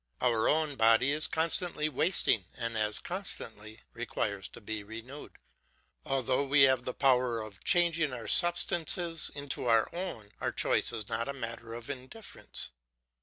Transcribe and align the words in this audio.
Our 0.19 0.49
own 0.49 0.77
body 0.77 1.11
is 1.11 1.27
constantly 1.27 1.87
wasting 1.87 2.45
and 2.57 2.75
as 2.75 2.97
constantly 2.97 3.81
requires 3.93 4.47
to 4.47 4.59
be 4.59 4.83
renewed. 4.83 5.37
Although 6.05 6.43
we 6.45 6.61
have 6.63 6.85
the 6.85 6.93
power 6.95 7.39
of 7.39 7.63
changing 7.63 8.11
other 8.11 8.27
substances 8.27 9.29
into 9.35 9.65
our 9.65 9.87
own, 9.93 10.31
our 10.41 10.51
choice 10.53 10.91
is 10.91 11.07
not 11.07 11.29
a 11.29 11.33
matter 11.33 11.75
of 11.75 11.87
indifference. 11.87 12.71